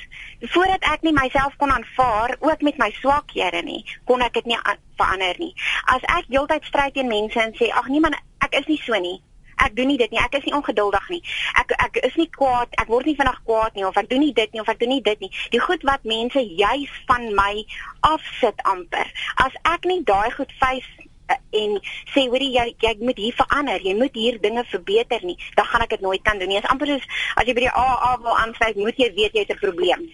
[0.40, 4.58] voordat ek nie myself kon aanvaar ook met my swakhede nie, kon ek dit nie
[4.96, 5.54] verander nie.
[5.84, 8.96] As ek heeltyd stry teen mense en sê ag nee man, ek is nie so
[8.98, 9.20] nie
[9.66, 10.20] ek doen nie dit nie.
[10.22, 11.20] Ek is nie ongeduldig nie.
[11.60, 12.72] Ek ek is nie kwaad.
[12.80, 14.94] Ek word nie vinnig kwaad nie of ek doen nie dit nie of ek doen
[14.94, 15.30] nie dit nie.
[15.54, 17.64] Die goed wat mense juis van my
[18.08, 19.12] afsit amper.
[19.44, 21.76] As ek nie daai goed face eh, en
[22.14, 25.86] sê hoorie jy jy moet hier verander, jy moet hier dinge verbeter nie, dan gaan
[25.86, 26.60] ek dit nooit kan doen nie.
[26.60, 29.46] Dit is amper soos as jy by die AA wil aansluit, moet jy weet jy
[29.46, 30.08] het 'n probleem.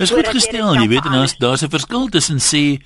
[0.00, 2.80] Is goed gestel, jy weet en daar's daar's 'n verskil tussen sê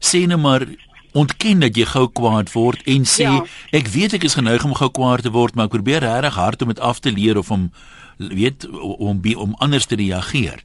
[0.00, 0.66] sê net maar
[1.12, 3.44] ontken dat jy gou kwaad word en sê ja.
[3.70, 6.62] ek weet ek is geneig om gou kwaad te word maar ek probeer regtig hard
[6.62, 7.70] om dit af te leer of om
[8.16, 10.62] weet om om, om anders te reageer.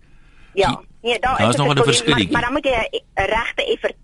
[0.54, 0.82] Ja.
[1.02, 2.16] Nee, daar is nog 'n verskil.
[2.16, 3.96] Maar, maar dan moet jy 'n regte effort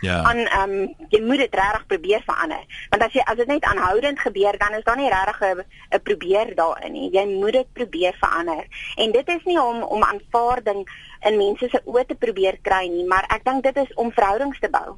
[0.00, 0.30] Ja.
[0.30, 2.64] En ehm um, jy moet dit regtig probeer verander.
[2.90, 6.54] Want as jy as dit net aanhoudend gebeur, dan is daar nie regtig 'n probeer
[6.54, 7.10] daarin nie.
[7.12, 8.66] Jy moet dit probeer verander.
[8.94, 10.88] En dit is nie om om aanvaarding
[11.20, 14.58] in mense se oë te probeer kry nie, maar ek dink dit is om verhoudings
[14.58, 14.96] te bou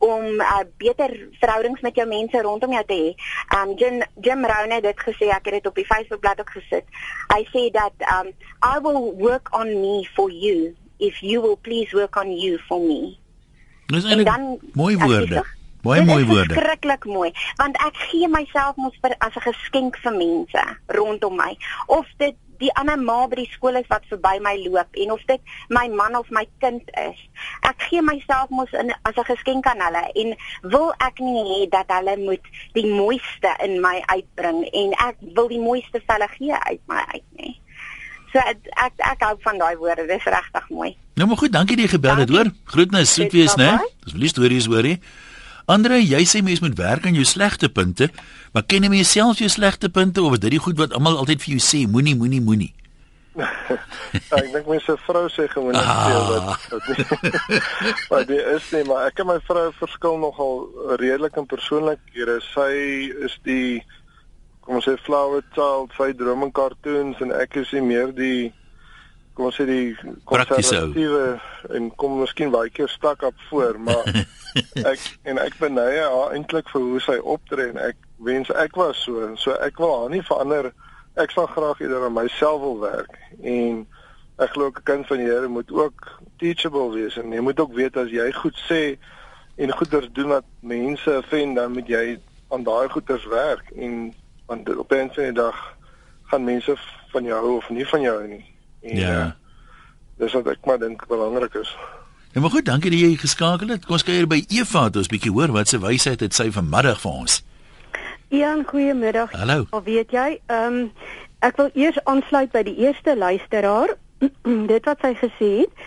[0.00, 3.10] om uh, beter verhoudings met jou mense rondom jou te hê.
[3.56, 6.54] Um Jim Jim Rohn het dit gesê, ek het dit op die Facebook bladsy ook
[6.56, 6.86] gesit.
[7.34, 8.32] Hy sê dat um
[8.64, 12.80] I will work on me for you if you will please work on you for
[12.80, 13.18] me.
[13.92, 15.44] Dis 'n mooi woorde.
[15.82, 16.54] Mooi mooi woorde.
[16.54, 21.56] Skrikkelik mooi, want ek gee myself mos vir as 'n geskenk vir mense rondom my.
[21.86, 25.22] Of dit die ander ma by die skool is wat verby my loop en of
[25.28, 27.18] dit my man of my kind is.
[27.66, 31.60] Ek gee myself mos in as 'n geskenk aan hulle en wil ek nie hê
[31.70, 32.44] dat hulle moet
[32.74, 37.28] die mooiste in my uitbring en ek wil die mooiste velle gee uit my uit
[37.36, 37.60] nie.
[38.32, 40.96] So ek ek, ek hou van daai woorde, dis regtig mooi.
[41.18, 42.52] Nou maar goed, dankie dat jy gebel het, hoor.
[42.64, 43.78] Groetnis, soet wees, né?
[44.04, 45.00] Dis lief stories hoorie.
[45.70, 48.10] Andre, jy sê mens moet werk aan jou slegte punte,
[48.54, 51.44] maar ken jy jouself jou slegte punte of is dit die goed wat almal altyd
[51.44, 52.72] vir jou sê, moenie, moenie, moenie?
[54.34, 56.56] ek dink my se vrou sê gewoon net ah.
[56.66, 56.88] dat
[58.10, 60.64] maar dit is nie, maar ek en my vrou verskil nogal
[60.98, 62.40] redelik in persoonlikhede.
[62.50, 62.72] Sy
[63.28, 63.80] is die
[64.60, 68.50] kom ons sê flower child, sy droom in cartoons en ek is meer die
[69.40, 69.94] kom ons sê die
[70.28, 71.38] konservatiewe
[71.76, 74.08] en kom miskien baie keer stak op voor, maar
[74.92, 79.00] ek en ek benye haar eintlik vir hoe sy optree en ek wens ek was
[79.06, 80.68] so, so ek wil haar nie verander.
[81.20, 83.86] Ek sal graag eerder aan myself wil werk en
[84.44, 87.72] ek glo 'n kind van die Here moet ook teachable wees en jy moet ook
[87.72, 88.98] weet as jy goed sê
[89.56, 92.20] en goeders doen wat mense vind dan moet jy
[92.52, 94.12] aan daai goeders werk en
[94.46, 95.56] want op 'n die dag
[96.28, 96.76] gaan mense
[97.12, 98.49] van jou hou of nie van jou nie.
[98.82, 99.16] En, ja.
[99.26, 99.30] Uh,
[100.20, 101.76] dis wat ek maar dink belangrik is.
[102.32, 103.86] Ja, maar goed, dankie dat jy geskakel het.
[103.86, 107.16] Kom ons kuier by Eva, ons bietjie hoor wat sy wysheid het sy vanmiddag vir
[107.24, 107.40] ons.
[108.30, 109.32] Ja, goeiemiddag.
[109.34, 109.64] Hallo.
[109.70, 110.92] Of weet jy, ehm um,
[111.40, 113.96] ek wil eers aansluit by die eerste luisteraar.
[114.72, 115.84] dit wat sy gesê het,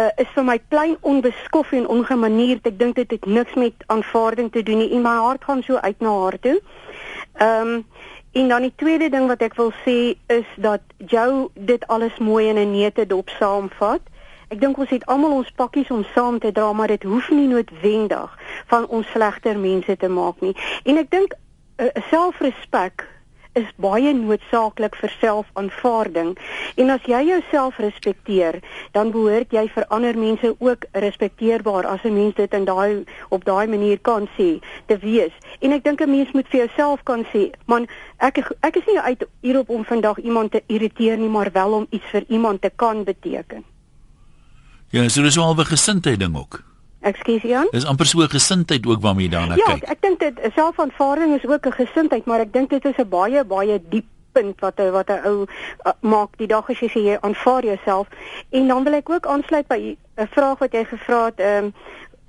[0.00, 2.66] uh, is vir my klein onbeskof en ongemanierd.
[2.66, 4.90] Ek dink dit het niks met aanvaarding te doen nie.
[4.96, 6.58] In my hart gaan so uit na haar toe.
[7.38, 7.84] Ehm um,
[8.34, 12.48] En dan die tweede ding wat ek wil sê is dat jou dit alles mooi
[12.48, 14.00] in 'n neete dop saamvat.
[14.48, 17.46] Ek dink ons het almal ons pakkies om saam te dra, maar dit hoef nie
[17.46, 20.56] noodwendig van ons slegter mense te maak nie.
[20.82, 23.06] En ek dink uh, selfrespek
[23.54, 26.34] is baie noodsaaklik vir selfaanvaarding.
[26.76, 28.60] En as jy jouself respekteer,
[28.92, 33.44] dan behoort jy vir ander mense ook respekteerbaar as 'n mens dit in daai op
[33.44, 35.32] daai manier kan sê te wees.
[35.60, 37.86] En ek dink 'n mens moet vir jouself kan sê, man,
[38.18, 41.86] ek ek is nie uit hierop om vandag iemand te irriteer nie, maar wel om
[41.90, 43.64] iets vir iemand te kan beteken.
[44.90, 46.73] Ja, so dis wel 'n gesindheid ding ook.
[47.04, 47.68] Ekskuus Jan.
[47.70, 49.84] Dis amper so 'n gesindheid ook waarmee jy daarna ja, kyk.
[49.84, 53.08] Ja, ek dink dit selfaanvaarding is ook 'n gesindheid, maar ek dink dit is 'n
[53.08, 55.46] baie baie diep punt wat wat 'n ou
[55.86, 58.06] uh, maak die dag as jy sê jy aanvaar jouself
[58.50, 61.74] en dan wil ek ook aansluit by 'n vraag wat jy gevra het ehm um,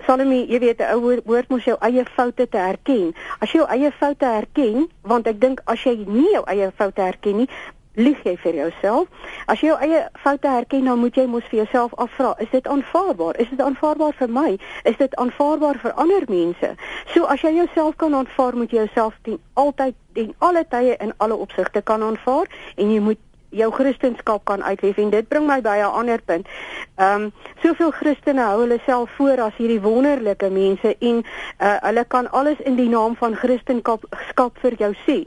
[0.04, 3.14] Salome, jy weet 'n ou woord moet jou eie foute te erken.
[3.40, 7.02] As jy jou eie foute erken, want ek dink as jy nie jou eie foute
[7.02, 7.48] erken nie,
[7.96, 9.08] lieg jy vir jouself.
[9.46, 12.68] As jy jou eie foute herken, dan moet jy mos vir jouself afvra, is dit
[12.68, 13.36] aanvaarbaar?
[13.40, 14.48] Is dit aanvaarbaar vir my?
[14.84, 16.74] Is dit aanvaarbaar vir ander mense?
[17.14, 21.12] So as jy jouself kan aanvaar, moet jy jouself ten altyd en alle tye in
[21.16, 23.20] alle opsigte kan aanvaar en jy moet
[23.56, 26.48] jou kristendom kan uitleef en dit bring my by 'n ander punt.
[26.96, 27.32] Ehm um,
[27.62, 31.24] soveel Christene hou hulle self voor as hierdie wonderlike mense en
[31.60, 35.24] uh, hulle kan alles in die naam van kristendom skap vir jou sê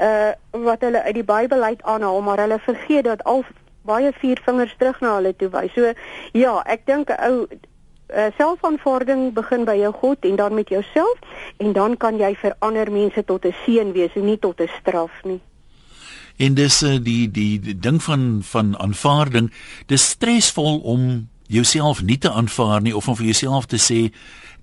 [0.00, 3.44] uh wat hulle uit die Bybel uit aanhaal, maar hulle vergeet dat al
[3.82, 5.72] baie vier vingers terug na hulle toe wys.
[5.74, 5.92] So
[6.32, 11.18] ja, ek dink 'n ou uh, selfaanvaarding begin by jou God en dan met jouself
[11.56, 14.70] en dan kan jy vir ander mense tot 'n seën wees en nie tot 'n
[14.80, 15.40] straf nie.
[16.36, 19.52] En dis uh, die, die die ding van van aanvaarding,
[19.86, 24.12] dis stresvol om jouself nie te aanvaar nie of om vir jouself te sê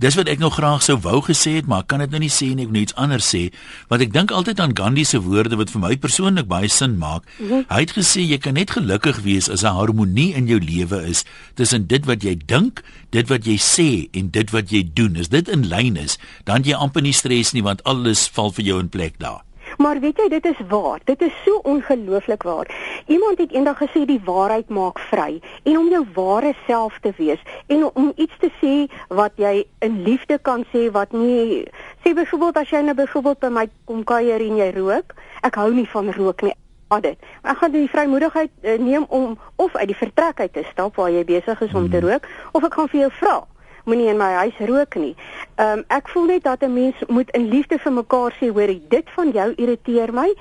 [0.03, 2.49] dis wat ek nou graag sou wou gesê het maar kan dit nou nie sê
[2.51, 3.43] nie ek moet iets anders sê
[3.91, 7.23] want ek dink altyd aan Gandhi se woorde wat vir my persoonlik baie sin maak.
[7.39, 7.63] -hmm.
[7.69, 11.23] hy het gesê jy kan net gelukkig wees as 'n harmonie in jou lewe is
[11.55, 15.15] tussen dit wat jy dink dit wat jy sê en dit wat jy doen.
[15.17, 18.65] As dit in lyn is dan jy amper nie stres nie want alles val vir
[18.65, 19.43] jou in plek daar
[19.83, 20.99] Maar weet jy, dit is waar.
[21.03, 22.67] Dit is so ongelooflik waar.
[23.07, 27.41] Iemand het eendag gesê die waarheid maak vry en om jou ware self te wees
[27.67, 28.73] en om iets te sê
[29.07, 31.67] wat jy in liefde kan sê wat nie
[32.05, 35.71] sê byvoorbeeld as jy nou byvoorbeeld by my kom kuier en jy rook, ek hou
[35.75, 36.55] nie van rook nie.
[37.01, 37.17] Dit.
[37.41, 41.09] Ek gaan die vrymoedigheid uh, neem om of uit die vertrek uit te stap waar
[41.09, 42.09] jy besig is om te hmm.
[42.09, 43.39] rook of ek gaan vir jou vra
[43.83, 45.15] moenie in my huis rook nie.
[45.55, 48.81] Ehm um, ek voel net dat 'n mens moet in liefde vir mekaar sê, hoorie,
[48.89, 50.33] dit van jou irriteer my.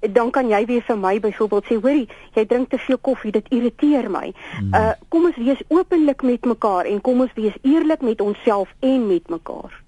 [0.00, 3.46] Dan kan jy weer vir my byvoorbeeld sê, hoorie, jy drink te veel koffie, dit
[3.48, 4.32] irriteer my.
[4.58, 4.74] Hmm.
[4.74, 9.06] Uh kom ons wees openlik met mekaar en kom ons wees eerlik met onsself en
[9.06, 9.82] met mekaar.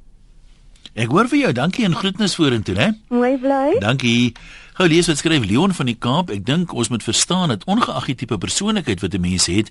[0.98, 2.88] Ek hoor vir jou, dankie en groetnis vorentoe, hè?
[3.14, 3.78] Mooi bly.
[3.78, 4.34] Dankie.
[4.74, 6.32] Gou lees wat skryf Leon van die Kaap.
[6.34, 9.70] Ek dink ons moet verstaan dat ongeag die tipe persoonlikheid wat 'n mens het,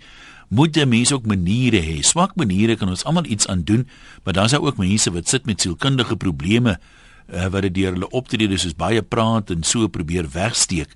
[0.49, 2.01] moet 'n mens ook maniere hê.
[2.01, 3.88] Swak maniere kan ons almal iets aan doen,
[4.23, 6.79] maar dan is daar ook mense wat sit met sielkundige probleme
[7.33, 10.89] uh, wat dit deur hulle optrede soos baie praat en so probeer wegsteek.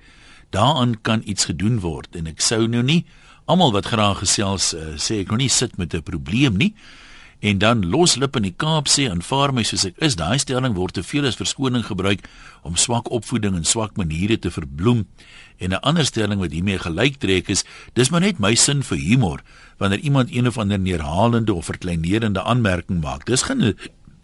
[0.49, 3.05] Daaraan kan iets gedoen word en ek sou nou nie
[3.45, 6.73] almal wat graag gesels uh, sê ek nog nie sit met 'n probleem nie
[7.43, 10.15] en dan loslip in die Kaap sê aanvaar my soos ek is.
[10.15, 12.23] Daai stelling word te veel as verskoning gebruik
[12.63, 15.03] om swak opvoeding en swak maniere te verbloem.
[15.59, 18.97] En 'n ander stelling wat hiermee gelyk trek is, dis maar net my sin vir
[18.97, 19.43] humor
[19.77, 23.25] wanneer iemand een of ander neerhalende of verkleinerende aanmerking maak.
[23.25, 23.75] Dis geen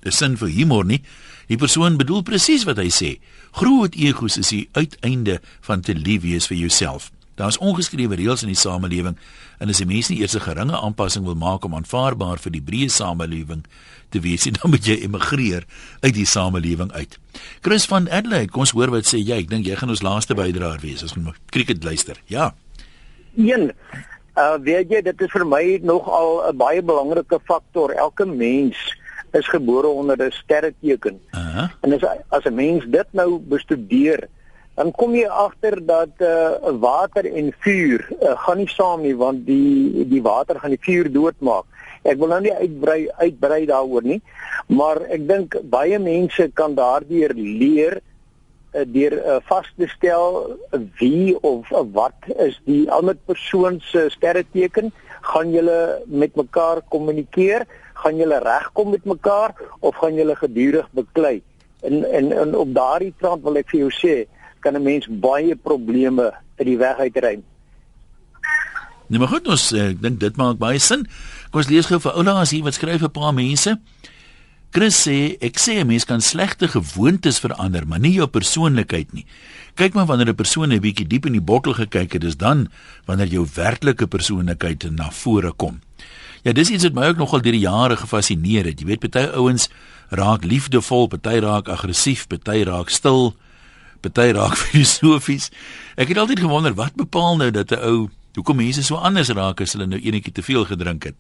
[0.06, 1.02] 'n sin vir humor nie.
[1.48, 3.20] Die persoon bedoel presies wat hy sê.
[3.52, 7.12] Groot egos is die uiteinde van te lief wees vir jouself.
[7.40, 9.16] Daar's ongeskrewe reëls in die samelewing
[9.60, 12.62] en as 'n mens nie eers 'n geringe aanpassing wil maak om aanvaarbaar vir die
[12.62, 13.64] breë samelewing
[14.10, 15.64] te wees, dan moet jy emigreer
[16.02, 17.20] uit die samelewing uit.
[17.62, 19.38] Chris van Adelaide, kom ons hoor wat sê jy.
[19.38, 22.18] Ek dink jy gaan ons laaste bydraer wees as ons cricket luister.
[22.28, 22.54] Ja.
[23.36, 23.72] Een
[24.38, 27.92] uh weet jy dit is vir my nogal 'n baie belangrike faktor.
[27.92, 28.76] Elke mens
[29.32, 31.20] is gebore onder 'n sterreteken.
[31.32, 31.70] Uh -huh.
[31.82, 34.28] En as as 'n mens dit nou bestudeer,
[34.80, 39.44] dan kom jy agter dat uh water en vuur uh, gaan nie saam nie want
[39.48, 41.68] die die water gaan die vuur doodmaak.
[42.08, 44.22] Ek wil nou nie uitbrei uitbrei daaroor nie,
[44.72, 50.56] maar ek dink baie mense kan daardeur leer uh, deur uh, vas te stel
[51.04, 54.94] wie of uh, wat is die ander persoon se sterreteken,
[55.34, 57.68] gaan julle met mekaar kommunikeer,
[58.00, 61.42] gaan julle regkom met mekaar of gaan julle gedurig beklei?
[61.84, 64.20] En en, en op daardie trant wil ek vir jou sê
[64.60, 67.44] kan 'n mens baie probleme uit die weg uitruim.
[69.08, 71.08] Nee, maar goed, ons eh, ek dink dit maak baie sin.
[71.50, 73.80] Kom ons lees gou vir Oula as hier wat skryf 'n paar mense.
[74.70, 79.26] Chris sê ek sê 'n mens kan slegte gewoontes verander, maar nie jou persoonlikheid nie.
[79.76, 82.70] Kyk maar wanneer 'n persoon 'n bietjie diep in die bottel gekyk het, dis dan
[83.06, 85.82] wanneer jou werklike persoonlikheid na vore kom.
[86.44, 88.80] Ja, dis iets wat my ook nogal deur die jare gefassineer het.
[88.80, 89.70] Jy weet, party ouens
[90.10, 93.36] raak liefdevol, party raak aggressief, party raak stil.
[94.00, 95.50] Party raak filosofies.
[95.96, 99.62] Ek het altyd gewonder wat bepaal nou dat 'n ou hoekom mense so anders raak
[99.62, 101.16] as hulle nou enetjie te veel gedrink het.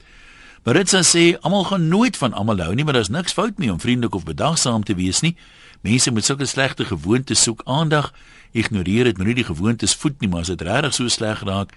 [0.63, 3.79] Maritza sê almal gaan nooit van almal hou nie, maar daar's niks fout mee om
[3.79, 5.35] vriendelik of bedagsaam te wees nie.
[5.81, 8.13] Mense moet sulke slegte gewoontes soek aandag,
[8.51, 11.71] ignoreer dit, moenie die gewoontes voed nie, maar as dit regtig so sleg raak,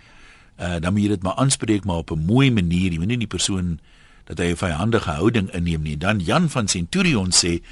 [0.59, 2.93] uh, dan moet jy dit maar aanspreek maar op 'n mooi manier.
[2.93, 3.79] Jy moenie die persoon
[4.25, 5.97] dat hy 'n vyandige houding inneem nie.
[5.97, 7.63] Dan Jan van Centurion sê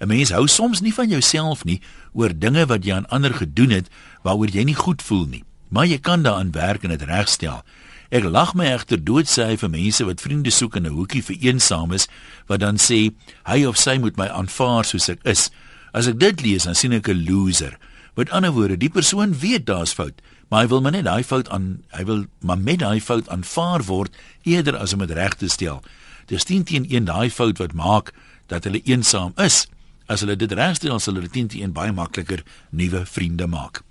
[0.00, 1.80] 'n mens hou soms nie van jouself nie
[2.12, 3.88] oor dinge wat jy aan ander gedoen het
[4.22, 7.62] waaroor jy nie goed voel nie, maar jy kan daaraan werk en dit regstel.
[8.10, 11.22] Ek lag my egter dood sê hy vir mense wat vriende soek in 'n hoekie
[11.22, 12.08] vir eensaam is
[12.48, 13.12] wat dan sê
[13.44, 15.50] hy of sy moet my aanvaar soos ek is.
[15.92, 17.78] As ek dit lees dan sien ek 'n loser.
[18.16, 21.48] Met ander woorde, die persoon weet daar's fout, maar hy wil maar net daai fout
[21.48, 25.48] aan hy wil maar met daai fout aanvaar word eerder as om dit reg te
[25.48, 25.82] stel.
[26.26, 28.12] Dis teen teen een daai fout wat maak
[28.46, 29.68] dat hulle eensaam is.
[30.10, 32.42] As hulle dit regstel, sal hulle teen teen baie makliker
[32.74, 33.84] nuwe vriende maak.